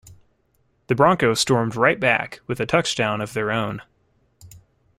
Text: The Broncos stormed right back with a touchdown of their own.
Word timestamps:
The 0.87 0.95
Broncos 0.95 1.39
stormed 1.39 1.75
right 1.75 1.99
back 1.99 2.39
with 2.47 2.59
a 2.59 2.65
touchdown 2.65 3.21
of 3.21 3.33
their 3.33 3.51
own. 3.51 3.83